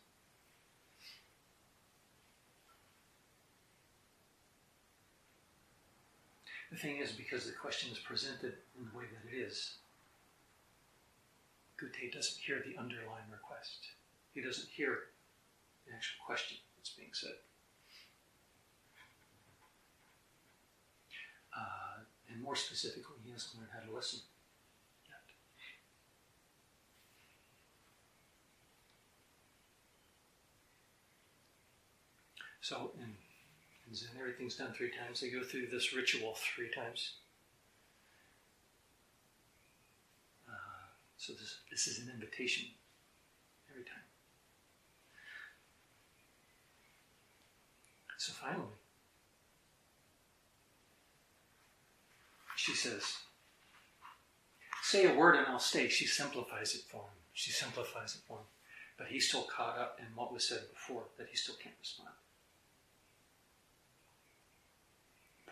The 6.74 6.80
thing 6.80 6.96
is, 6.96 7.12
because 7.12 7.46
the 7.46 7.52
question 7.52 7.92
is 7.92 7.98
presented 7.98 8.54
in 8.76 8.84
the 8.90 8.98
way 8.98 9.04
that 9.04 9.32
it 9.32 9.40
is, 9.40 9.76
Gutei 11.78 12.12
doesn't 12.12 12.42
hear 12.42 12.64
the 12.66 12.76
underlying 12.76 13.30
request. 13.30 13.78
He 14.32 14.40
doesn't 14.40 14.66
hear 14.70 14.98
the 15.86 15.94
actual 15.94 16.16
question 16.26 16.58
that's 16.76 16.90
being 16.90 17.10
said. 17.12 17.38
Uh, 21.56 22.02
and 22.28 22.42
more 22.42 22.56
specifically, 22.56 23.22
he 23.24 23.30
hasn't 23.30 23.54
learned 23.56 23.70
how 23.72 23.88
to 23.88 23.94
listen. 23.94 24.18
So, 32.60 32.90
in 32.98 33.12
and 34.02 34.20
everything's 34.20 34.56
done 34.56 34.72
three 34.72 34.90
times. 34.90 35.20
They 35.20 35.30
go 35.30 35.42
through 35.42 35.68
this 35.68 35.94
ritual 35.94 36.34
three 36.36 36.70
times. 36.70 37.14
Uh, 40.48 40.52
so 41.16 41.32
this, 41.32 41.58
this 41.70 41.86
is 41.86 42.00
an 42.00 42.10
invitation 42.12 42.66
every 43.70 43.84
time. 43.84 44.02
So 48.18 48.32
finally, 48.32 48.68
she 52.56 52.72
says, 52.72 53.02
Say 54.82 55.06
a 55.06 55.14
word 55.14 55.36
and 55.36 55.46
I'll 55.46 55.58
stay. 55.58 55.88
She 55.88 56.06
simplifies 56.06 56.74
it 56.74 56.82
for 56.90 57.02
him. 57.02 57.18
She 57.32 57.50
simplifies 57.50 58.14
it 58.14 58.20
for 58.28 58.38
him. 58.38 58.44
But 58.96 59.08
he's 59.08 59.28
still 59.28 59.42
caught 59.42 59.78
up 59.78 59.98
in 59.98 60.06
what 60.14 60.32
was 60.32 60.48
said 60.48 60.60
before, 60.72 61.04
that 61.18 61.26
he 61.30 61.36
still 61.36 61.56
can't 61.62 61.74
respond. 61.80 62.10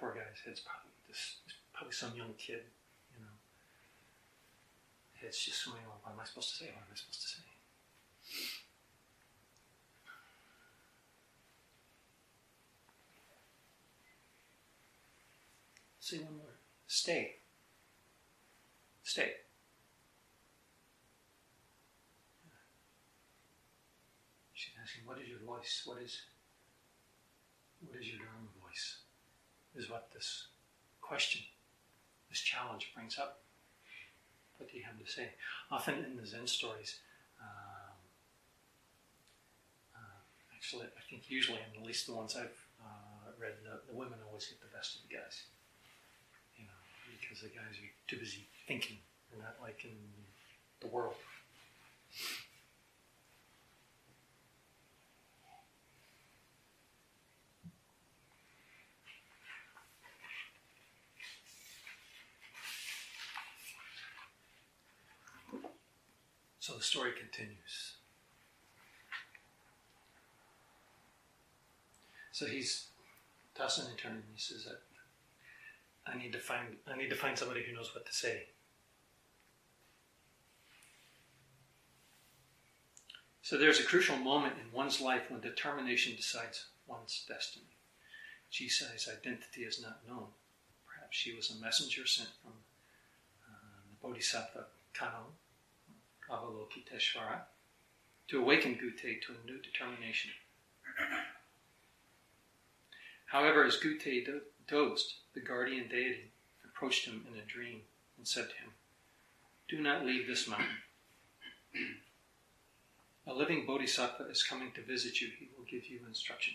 poor 0.03 0.11
guy's 0.11 0.43
head's 0.45 0.59
probably 0.59 0.91
this 1.07 1.37
probably 1.73 1.95
some 1.95 2.11
young 2.17 2.35
kid, 2.37 2.67
you 3.15 3.23
know. 3.23 3.31
Head's 5.15 5.39
just 5.39 5.61
swimming. 5.61 5.87
Well, 5.87 6.01
what 6.03 6.13
am 6.13 6.21
I 6.21 6.25
supposed 6.25 6.51
to 6.51 6.57
say? 6.57 6.71
What 6.75 6.83
am 6.83 6.91
I 6.91 6.97
supposed 6.99 7.23
to 7.23 7.29
say? 7.29 7.43
Say 16.01 16.19
one 16.19 16.37
more. 16.37 16.59
Stay. 16.89 17.37
Stay. 19.05 19.31
She's 24.53 24.75
asking, 24.83 25.07
what 25.07 25.21
is 25.23 25.29
your 25.29 25.39
voice? 25.47 25.83
What 25.87 26.03
is 26.03 26.23
what 27.87 28.01
is 28.01 28.09
your 28.09 28.19
dharma? 28.19 28.62
Is 29.75 29.89
what 29.89 30.11
this 30.13 30.49
question, 31.01 31.41
this 32.29 32.41
challenge 32.41 32.93
brings 32.95 33.19
up. 33.19 33.41
What 34.59 34.71
do 34.71 34.77
you 34.77 34.85
have 34.85 34.99
to 35.03 35.11
say? 35.11 35.31
Often 35.71 36.05
in 36.05 36.17
the 36.17 36.27
Zen 36.27 36.47
stories, 36.47 37.01
um, 37.41 37.97
uh, 39.97 40.21
actually, 40.55 40.87
I 40.87 41.01
think 41.09 41.31
usually, 41.31 41.59
at 41.59 41.83
least 41.87 42.07
the 42.07 42.13
ones 42.15 42.37
I've 42.37 42.67
uh, 42.85 43.33
read, 43.41 43.55
the, 43.65 43.81
the 43.91 43.99
women 43.99 44.19
always 44.29 44.47
get 44.47 44.61
the 44.61 44.77
best 44.77 44.97
of 44.97 45.09
the 45.09 45.17
guys. 45.17 45.45
You 46.57 46.65
know, 46.65 46.79
because 47.19 47.41
the 47.41 47.49
guys 47.49 47.75
are 47.81 47.93
too 48.07 48.19
busy 48.19 48.47
thinking. 48.69 48.99
They're 49.31 49.43
not 49.43 49.57
like 49.63 49.85
in 49.85 49.97
the 50.81 50.89
world. 50.89 51.17
So 66.63 66.75
the 66.75 66.81
story 66.81 67.11
continues. 67.19 67.97
So 72.31 72.47
he's 72.47 72.87
tossing 73.57 73.89
and 73.89 73.99
turning. 73.99 74.23
He 74.33 74.41
says 74.41 74.67
that 74.67 74.83
I 76.07 76.17
need 76.17 76.33
to 76.35 76.39
find 76.39 76.77
I 76.87 76.97
need 76.97 77.11
to 77.11 77.17
find 77.17 77.37
somebody 77.37 77.65
who 77.65 77.75
knows 77.75 77.93
what 77.93 78.07
to 78.07 78.13
say. 78.13 78.45
So 83.43 83.59
there's 83.59 83.81
a 83.81 83.85
crucial 83.85 84.17
moment 84.17 84.55
in 84.65 84.71
one's 84.71 85.01
life 85.01 85.23
when 85.31 85.41
determination 85.41 86.15
decides 86.15 86.67
one's 86.87 87.25
destiny. 87.29 87.75
Jisai's 88.53 89.09
identity 89.09 89.63
is 89.63 89.83
not 89.83 90.07
known. 90.07 90.29
Perhaps 90.87 91.17
she 91.17 91.35
was 91.35 91.51
a 91.51 91.61
messenger 91.61 92.07
sent 92.07 92.31
from 92.41 92.53
uh, 93.51 93.81
the 93.91 94.07
Bodhisattva 94.07 94.67
Kannon, 94.95 95.35
Avalokiteshvara, 96.31 97.41
to 98.29 98.41
awaken 98.41 98.75
Gutei 98.75 99.21
to 99.23 99.33
a 99.33 99.47
new 99.47 99.59
determination. 99.61 100.31
However, 103.27 103.65
as 103.65 103.79
Gutei 103.79 104.25
do- 104.25 104.43
dozed, 104.69 105.15
the 105.35 105.41
guardian 105.41 105.89
deity 105.89 106.33
approached 106.65 107.07
him 107.07 107.27
in 107.31 107.39
a 107.39 107.45
dream 107.45 107.83
and 108.17 108.27
said 108.27 108.51
to 108.51 108.57
him, 108.57 108.73
Do 109.69 109.81
not 109.81 110.05
leave 110.05 110.27
this 110.27 110.47
mountain. 110.49 110.83
a 113.27 113.33
living 113.33 113.65
bodhisattva 113.67 114.25
is 114.31 114.43
coming 114.43 114.73
to 114.73 114.83
visit 114.83 115.21
you. 115.21 115.29
He 115.39 115.49
will 115.57 115.65
give 115.65 115.87
you 115.87 116.01
instruction. 116.07 116.55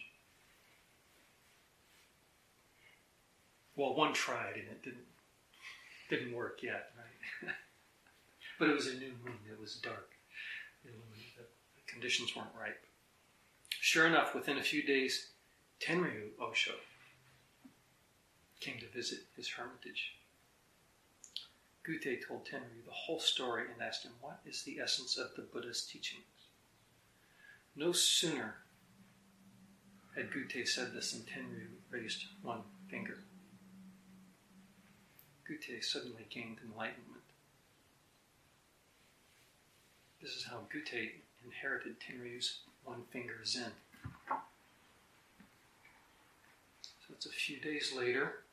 Well, 3.76 3.96
one 3.96 4.14
tried 4.14 4.56
and 4.56 4.68
it 4.68 4.84
didn't 4.84 5.06
didn't 6.10 6.34
work 6.34 6.64
yet, 6.64 6.92
right? 6.98 7.54
but 8.60 8.70
it 8.70 8.74
was 8.74 8.88
a 8.88 8.94
new 8.94 9.14
moon. 9.24 9.40
It 9.50 9.60
was 9.60 9.76
dark. 9.76 10.12
The, 10.84 10.92
the 10.92 11.92
conditions 11.92 12.36
weren't 12.36 12.50
ripe. 12.60 12.84
Sure 13.70 14.08
enough, 14.08 14.34
within 14.34 14.58
a 14.58 14.64
few 14.64 14.84
days, 14.84 15.30
Tenryu 15.80 16.30
Osho 16.42 16.74
came 18.60 18.80
to 18.80 18.88
visit 18.88 19.20
his 19.36 19.50
hermitage. 19.50 20.14
Gutei 21.88 22.20
told 22.26 22.46
Tenryu 22.46 22.84
the 22.86 22.92
whole 22.92 23.20
story 23.20 23.64
and 23.72 23.82
asked 23.82 24.04
him, 24.04 24.14
What 24.20 24.40
is 24.46 24.64
the 24.64 24.80
essence 24.80 25.18
of 25.18 25.36
the 25.36 25.44
Buddha's 25.44 25.84
teachings? 25.84 26.26
No 27.76 27.92
sooner 27.92 28.56
had 30.16 30.32
Gutei 30.32 30.68
said 30.68 30.94
this 30.94 31.12
than 31.12 31.22
Tenryu 31.22 31.68
raised 31.90 32.26
one 32.42 32.64
finger. 32.90 33.20
Gutei 35.50 35.82
suddenly 35.82 36.26
gained 36.30 36.58
enlightenment. 36.66 37.17
This 40.22 40.36
is 40.36 40.46
how 40.50 40.62
Gutei 40.74 41.12
inherited 41.46 41.96
Tenryu's 42.00 42.60
one 42.84 43.04
finger 43.12 43.46
Zen. 43.46 43.72
So 47.08 47.14
it's 47.14 47.26
a 47.26 47.30
few 47.30 47.60
days 47.60 47.94
later. 47.96 48.44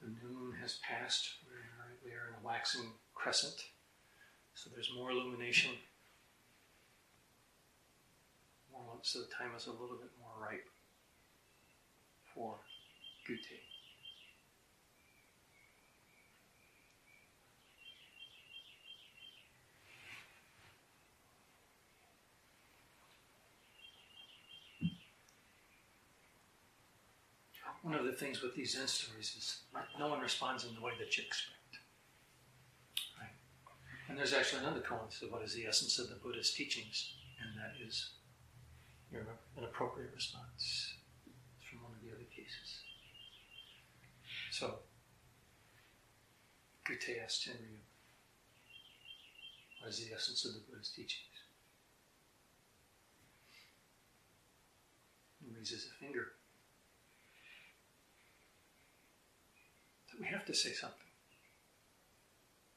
The 0.00 0.08
new 0.08 0.34
moon 0.34 0.54
has 0.60 0.78
passed. 0.82 1.34
We 1.46 1.56
are, 1.56 1.94
we 2.04 2.10
are 2.12 2.28
in 2.28 2.42
a 2.42 2.46
waxing 2.46 2.92
crescent. 3.14 3.66
So 4.54 4.70
there's 4.72 4.90
more 4.94 5.10
illumination. 5.10 5.72
So 9.02 9.20
the 9.20 9.26
time 9.26 9.54
is 9.56 9.66
a 9.66 9.70
little 9.70 9.96
bit 9.96 10.10
more 10.18 10.48
ripe 10.48 10.68
for 12.34 12.56
Gutei. 13.28 13.65
One 27.86 27.94
of 27.94 28.04
the 28.04 28.18
things 28.18 28.42
with 28.42 28.56
these 28.56 28.72
Zen 28.72 28.88
stories 28.88 29.36
is 29.38 29.60
no 29.96 30.08
one 30.08 30.18
responds 30.18 30.64
in 30.64 30.74
the 30.74 30.80
way 30.80 30.90
that 30.98 31.16
you 31.16 31.22
expect. 31.22 31.78
Right? 33.16 33.30
And 34.08 34.18
there's 34.18 34.32
actually 34.32 34.62
another 34.62 34.80
coincidence 34.80 35.22
of 35.22 35.30
what 35.30 35.44
is 35.44 35.54
the 35.54 35.66
essence 35.66 35.96
of 36.00 36.08
the 36.08 36.16
Buddha's 36.16 36.50
teachings, 36.50 37.14
and 37.40 37.56
that 37.56 37.80
is 37.86 38.10
you 39.12 39.18
remember, 39.18 39.38
an 39.56 39.62
appropriate 39.62 40.10
response 40.12 40.94
from 41.62 41.84
one 41.84 41.92
of 41.92 42.02
the 42.02 42.12
other 42.12 42.26
cases. 42.34 42.82
So, 44.50 44.80
Gutei 46.90 47.22
asked 47.22 47.46
Tenryu, 47.46 47.78
what 49.80 49.90
is 49.90 50.04
the 50.04 50.12
essence 50.12 50.44
of 50.44 50.54
the 50.54 50.60
Buddha's 50.68 50.90
teachings? 50.90 51.38
He 55.40 55.56
raises 55.56 55.86
a 55.86 56.04
finger. 56.04 56.32
We 60.20 60.26
have 60.26 60.44
to 60.46 60.54
say 60.54 60.72
something. 60.72 61.10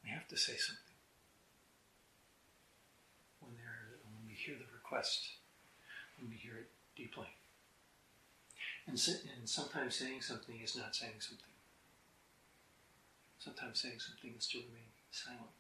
We 0.04 0.10
have 0.10 0.28
to 0.28 0.38
say 0.38 0.56
something. 0.58 0.98
When, 3.42 3.54
when 3.54 4.28
we 4.28 4.34
hear 4.34 4.56
the 4.56 4.72
request, 4.74 5.30
when 6.20 6.30
we 6.30 6.38
hear 6.38 6.58
it 6.58 6.70
deeply. 6.96 7.28
And, 8.88 8.98
and 9.38 9.48
sometimes 9.48 9.96
saying 9.96 10.22
something 10.22 10.60
is 10.64 10.76
not 10.76 10.96
saying 10.96 11.20
something. 11.20 11.46
Sometimes 13.38 13.82
saying 13.82 14.00
something 14.00 14.34
is 14.38 14.48
to 14.48 14.58
remain 14.58 14.92
silent 15.12 15.56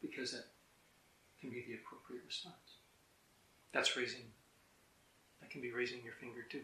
because 0.00 0.32
that 0.32 0.46
can 1.40 1.50
be 1.50 1.64
the 1.66 1.74
appropriate 1.74 2.24
response. 2.26 2.80
That's 3.72 3.96
raising, 3.96 4.32
that 5.40 5.50
can 5.50 5.60
be 5.60 5.70
raising 5.70 6.02
your 6.02 6.14
finger 6.14 6.44
too. 6.50 6.62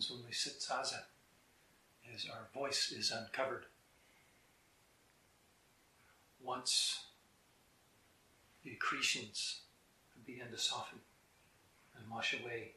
Happens 0.00 0.10
when 0.10 0.26
we 0.26 0.32
sit 0.32 0.60
zazen 0.60 1.02
is 2.14 2.26
our 2.32 2.48
voice 2.54 2.92
is 2.92 3.10
uncovered. 3.12 3.66
Once 6.42 7.04
the 8.64 8.72
accretions 8.72 9.60
begin 10.26 10.50
to 10.50 10.58
soften 10.58 11.00
and 11.96 12.10
wash 12.10 12.34
away, 12.34 12.72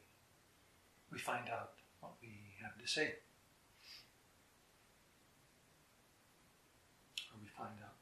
we 1.10 1.18
find 1.18 1.48
out 1.48 1.72
what 2.00 2.12
we 2.20 2.28
have 2.62 2.78
to 2.78 2.86
say. 2.86 3.14
Or 7.32 7.40
we 7.40 7.48
find 7.48 7.78
out 7.82 7.96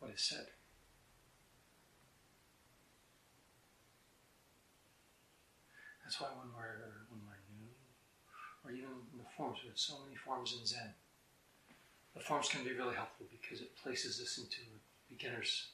what 0.00 0.10
is 0.10 0.20
said. 0.20 0.46
That's 6.04 6.20
why 6.20 6.28
when 6.40 6.48
we're 6.56 6.98
or 8.68 8.72
even 8.72 8.90
the 9.16 9.24
forms, 9.36 9.58
we 9.62 9.68
have 9.68 9.78
so 9.78 9.94
many 10.04 10.16
forms 10.16 10.54
in 10.58 10.66
Zen. 10.66 10.92
The 12.14 12.20
forms 12.20 12.48
can 12.48 12.64
be 12.64 12.72
really 12.72 12.94
helpful 12.94 13.26
because 13.30 13.62
it 13.62 13.76
places 13.76 14.20
us 14.20 14.36
into 14.36 14.60
a 14.60 15.12
beginner's 15.12 15.68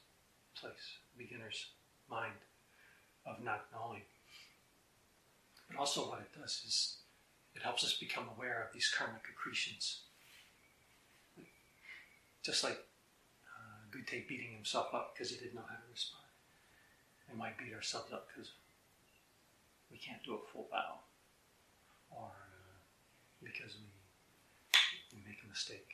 place, 0.55 0.99
a 1.13 1.17
beginner's 1.17 1.67
mind 2.09 2.39
of 3.25 3.43
not 3.43 3.65
knowing. 3.73 4.03
But 5.67 5.77
also, 5.77 6.07
what 6.07 6.19
it 6.19 6.39
does 6.39 6.63
is 6.65 6.97
it 7.55 7.63
helps 7.63 7.83
us 7.83 7.93
become 7.93 8.29
aware 8.35 8.63
of 8.65 8.73
these 8.73 8.93
karmic 8.95 9.23
accretions. 9.29 10.01
Just 12.43 12.63
like 12.63 12.77
uh, 12.77 13.89
Gutei 13.91 14.27
beating 14.27 14.53
himself 14.53 14.93
up 14.93 15.13
because 15.13 15.31
he 15.31 15.37
didn't 15.37 15.55
know 15.55 15.65
how 15.67 15.75
to 15.75 15.91
respond. 15.91 16.23
We 17.29 17.37
might 17.37 17.57
beat 17.57 17.73
ourselves 17.73 18.13
up 18.13 18.27
because 18.27 18.51
we 19.91 19.97
can't 19.97 20.23
do 20.23 20.35
a 20.35 20.51
full 20.51 20.67
bow, 20.71 20.99
or 22.11 22.31
because 23.55 23.75
we, 23.77 25.17
we 25.17 25.23
make 25.27 25.39
a 25.43 25.49
mistake. 25.49 25.87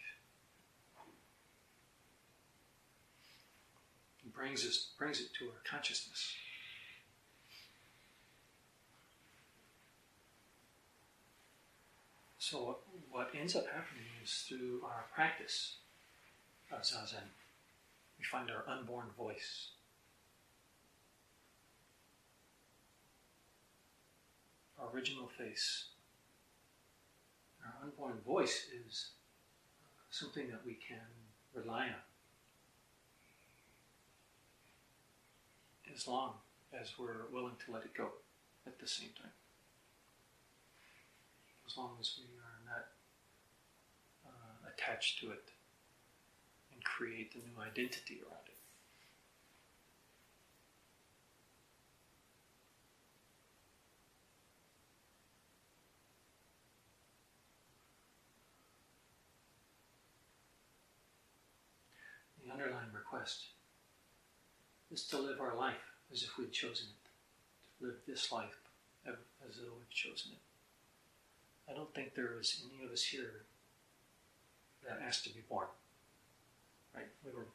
It 4.25 4.33
brings 4.33 4.65
us 4.65 4.89
brings 4.97 5.19
it 5.19 5.27
to 5.39 5.45
our 5.45 5.61
consciousness. 5.69 6.33
So 12.37 12.57
what, 12.65 12.79
what 13.11 13.29
ends 13.39 13.55
up 13.55 13.65
happening 13.65 14.03
is 14.23 14.45
through 14.47 14.81
our 14.83 15.05
practice 15.13 15.77
of 16.71 16.81
zazen, 16.81 17.29
we 18.17 18.25
find 18.25 18.49
our 18.51 18.63
unborn 18.67 19.07
voice. 19.17 19.69
Our 24.79 24.89
original 24.93 25.27
face. 25.37 25.85
Unborn 27.81 28.19
voice 28.25 28.67
is 28.87 29.11
something 30.09 30.49
that 30.49 30.65
we 30.65 30.73
can 30.73 30.99
rely 31.53 31.85
on. 31.85 32.03
As 35.93 36.07
long 36.07 36.35
as 36.79 36.93
we're 36.97 37.27
willing 37.31 37.55
to 37.65 37.71
let 37.71 37.83
it 37.83 37.93
go 37.93 38.09
at 38.65 38.79
the 38.79 38.87
same 38.87 39.09
time 39.21 39.31
as 41.71 41.77
long 41.77 41.95
as 42.01 42.19
we 42.19 42.25
are 42.37 42.59
not 42.65 42.87
uh, 44.25 44.69
attached 44.69 45.19
to 45.21 45.31
it 45.31 45.51
and 46.73 46.83
create 46.83 47.33
a 47.35 47.37
new 47.37 47.63
identity 47.63 48.19
around 48.27 48.47
it. 48.47 48.57
The 62.43 62.51
underlying 62.51 62.91
request 63.21 63.45
is 64.91 65.03
to 65.03 65.17
live 65.17 65.39
our 65.39 65.55
life 65.55 65.93
as 66.11 66.23
if 66.23 66.37
we'd 66.37 66.51
chosen 66.51 66.87
it, 66.87 67.79
to 67.79 67.85
live 67.87 67.97
this 68.07 68.31
life 68.31 68.57
as 69.07 69.57
though 69.57 69.73
we'd 69.77 69.89
chosen 69.89 70.31
it. 70.33 71.71
I 71.71 71.75
don't 71.75 71.93
think 71.93 72.13
there 72.13 72.39
is 72.39 72.63
any 72.65 72.85
of 72.85 72.91
us 72.91 73.03
here 73.03 73.43
that 74.85 74.99
asked 75.05 75.23
to 75.25 75.33
be 75.33 75.41
born. 75.49 75.67
Right? 76.93 77.05
We 77.25 77.31
were, 77.31 77.47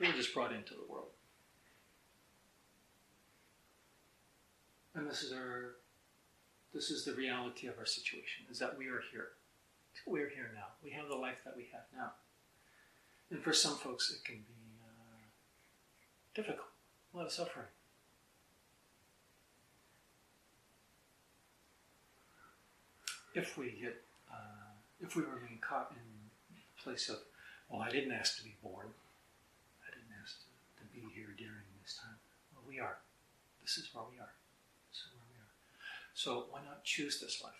we 0.00 0.06
were 0.06 0.14
just 0.14 0.32
brought 0.32 0.52
into 0.52 0.74
the 0.74 0.90
world. 0.90 1.10
And 4.94 5.08
this 5.08 5.22
is 5.22 5.32
our 5.32 5.76
this 6.74 6.90
is 6.90 7.04
the 7.04 7.12
reality 7.12 7.66
of 7.66 7.74
our 7.78 7.84
situation, 7.84 8.44
is 8.50 8.58
that 8.58 8.78
we 8.78 8.86
are 8.86 9.02
here. 9.12 9.28
We're 10.06 10.30
here 10.30 10.50
now. 10.54 10.68
We 10.82 10.90
have 10.90 11.08
the 11.08 11.14
life 11.14 11.42
that 11.44 11.54
we 11.54 11.68
have 11.70 11.82
now. 11.94 12.12
And 13.30 13.42
for 13.42 13.52
some 13.52 13.76
folks 13.76 14.10
it 14.10 14.24
can 14.24 14.36
be 14.36 14.61
difficult, 16.34 16.68
a 17.12 17.16
lot 17.16 17.26
of 17.26 17.32
suffering. 17.32 17.66
if 23.34 23.56
we 23.56 23.70
get, 23.80 23.96
uh, 24.30 24.76
if 25.00 25.16
we 25.16 25.22
remain 25.22 25.58
caught 25.60 25.92
in 25.92 26.56
a 26.56 26.82
place 26.82 27.08
of, 27.08 27.18
well, 27.68 27.80
I 27.80 27.90
didn't 27.90 28.12
ask 28.12 28.36
to 28.38 28.44
be 28.44 28.56
born, 28.62 28.88
I 29.82 29.90
didn't 29.90 30.12
ask 30.22 30.36
to, 30.40 30.84
to 30.84 30.86
be 30.92 31.12
here 31.14 31.34
during 31.36 31.64
this 31.82 31.98
time. 32.00 32.16
Well, 32.54 32.64
we 32.68 32.78
are. 32.78 32.98
This 33.62 33.78
is 33.78 33.88
where 33.92 34.04
we 34.10 34.18
are. 34.18 34.34
This 34.90 35.00
is 35.00 35.08
where 35.14 35.24
we 35.32 35.38
are. 35.40 35.52
So 36.14 36.46
why 36.50 36.60
not 36.64 36.84
choose 36.84 37.20
this 37.20 37.42
life? 37.42 37.52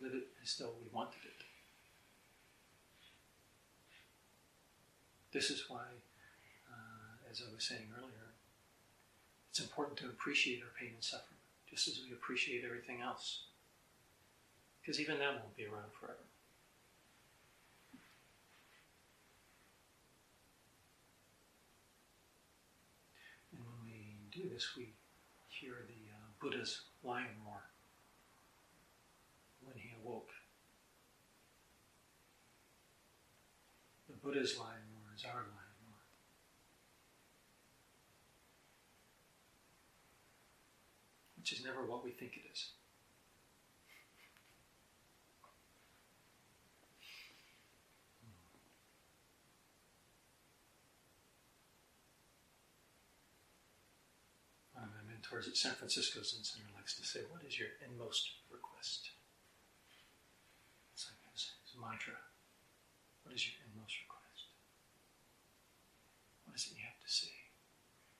Live 0.00 0.14
it 0.14 0.28
as 0.42 0.56
though 0.56 0.74
we 0.78 0.86
wanted 0.92 1.24
it. 1.24 1.35
This 5.32 5.50
is 5.50 5.64
why, 5.68 5.84
uh, 6.70 7.30
as 7.30 7.42
I 7.42 7.54
was 7.54 7.64
saying 7.64 7.88
earlier, 7.96 8.32
it's 9.50 9.60
important 9.60 9.98
to 9.98 10.06
appreciate 10.06 10.62
our 10.62 10.70
pain 10.78 10.92
and 10.94 11.04
suffering 11.04 11.36
just 11.76 11.88
as 11.88 12.00
we 12.06 12.12
appreciate 12.12 12.64
everything 12.64 13.02
else. 13.02 13.40
Because 14.80 15.00
even 15.00 15.18
that 15.18 15.32
won't 15.32 15.56
be 15.56 15.66
around 15.66 15.92
forever. 16.00 16.24
And 23.52 23.60
when 23.60 23.84
we 23.84 24.16
do 24.30 24.48
this, 24.48 24.70
we 24.76 24.92
hear 25.48 25.84
the 25.86 26.12
uh, 26.14 26.28
Buddha's 26.40 26.82
lion 27.02 27.26
roar 27.44 27.62
when 29.64 29.76
he 29.76 29.90
awoke. 30.02 30.30
The 34.08 34.14
Buddha's 34.16 34.56
lion 34.56 34.85
roar 35.32 35.42
is 35.42 35.56
which 41.36 41.52
is 41.52 41.64
never 41.64 41.86
what 41.86 42.04
we 42.04 42.10
think 42.10 42.36
it 42.36 42.50
is. 42.50 42.70
Mentors 55.06 55.48
at 55.48 55.56
San 55.56 55.74
Francisco 55.74 56.22
Zen 56.22 56.44
Center 56.44 56.70
likes 56.76 56.96
to 56.96 57.04
say, 57.04 57.20
What 57.30 57.42
is 57.42 57.58
your 57.58 57.68
inmost 57.82 58.30
request? 58.50 59.10
It's 60.94 61.06
like 61.06 61.18
his, 61.32 61.50
his 61.64 61.74
mantra. 61.80 62.14
What 63.24 63.34
is 63.34 63.46
your 63.46 63.54
inmost 63.66 63.96
request? 64.02 64.16
What 67.06 67.12
is 67.12 67.22
it 67.22 67.30
you 67.30 67.46
have 67.46 67.54
to 67.54 67.82
say? 67.86 68.10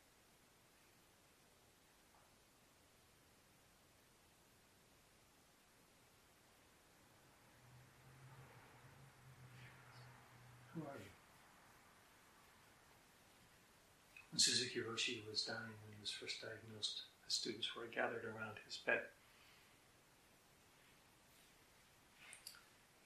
When 14.31 14.39
Suzuki 14.39 14.79
Roshi 14.79 15.27
was 15.27 15.43
dying, 15.43 15.75
when 15.83 15.97
he 15.97 16.01
was 16.01 16.13
first 16.13 16.41
diagnosed, 16.41 17.11
the 17.25 17.31
students 17.33 17.75
were 17.75 17.87
gathered 17.91 18.23
around 18.23 18.59
his 18.67 18.77
bed. 18.77 19.01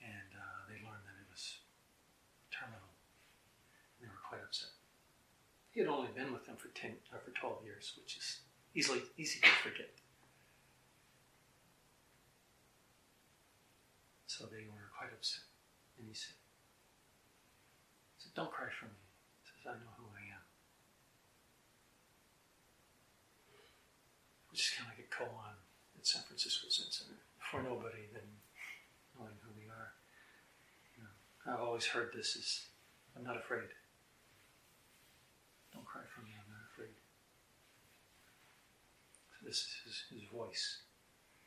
And 0.02 0.34
uh, 0.36 0.68
they 0.68 0.84
learned 0.84 1.06
that 1.08 1.16
it 1.24 1.30
was 1.32 1.64
terminal. 2.52 2.92
And 3.96 4.04
they 4.04 4.12
were 4.12 4.20
quite 4.28 4.42
upset. 4.44 4.76
He 5.70 5.80
had 5.80 5.88
only 5.88 6.08
been 6.14 6.32
with 6.32 6.46
them 6.46 6.56
for 6.56 6.68
10 6.68 6.90
or 7.12 7.18
uh, 7.18 7.20
for 7.24 7.30
12 7.30 7.64
years, 7.64 7.92
which 7.96 8.16
is 8.16 8.40
easily 8.74 9.02
easy 9.16 9.40
to 9.40 9.48
forget. 9.62 9.90
So 14.26 14.46
they 14.46 14.66
were 14.66 14.90
quite 14.96 15.12
upset. 15.12 15.46
And 15.98 16.08
he 16.08 16.14
said, 16.14 16.34
he 18.16 18.24
said 18.24 18.34
Don't 18.34 18.50
cry 18.50 18.66
for 18.72 18.86
me. 18.86 18.98
He 19.42 19.46
says, 19.46 19.62
I 19.68 19.78
know 19.78 19.94
who 19.98 20.06
I 20.10 20.34
am. 20.34 20.44
just 24.60 24.76
kind 24.76 24.92
of 24.92 24.98
like 24.98 25.06
a 25.06 25.08
koan 25.08 25.56
at 25.96 26.06
San 26.06 26.22
Francisco 26.28 26.68
Center. 26.68 27.16
For 27.50 27.62
nobody, 27.62 28.12
then 28.12 28.28
knowing 29.16 29.32
who 29.40 29.50
we 29.56 29.64
are. 29.72 29.96
You 30.96 31.02
know, 31.02 31.14
I've 31.48 31.64
always 31.64 31.86
heard 31.86 32.12
this 32.14 32.36
as 32.36 32.68
I'm 33.16 33.24
not 33.24 33.36
afraid. 33.36 33.72
Don't 35.72 35.84
cry 35.84 36.02
for 36.14 36.22
me, 36.22 36.30
I'm 36.34 36.50
not 36.50 36.66
afraid. 36.72 36.96
So 39.30 39.46
this 39.46 39.56
is 39.56 39.74
his, 39.84 40.20
his 40.20 40.28
voice, 40.30 40.82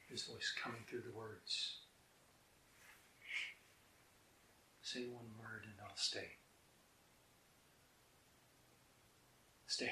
his 0.10 0.24
voice 0.24 0.54
coming 0.62 0.82
through 0.88 1.02
the 1.02 1.16
words. 1.16 1.78
Say 4.82 5.06
one 5.08 5.32
word 5.40 5.64
and 5.64 5.74
I'll 5.82 5.96
stay. 5.96 6.38
Stay. 9.68 9.92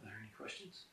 Are 0.00 0.06
there 0.06 0.18
any 0.22 0.32
questions? 0.38 0.84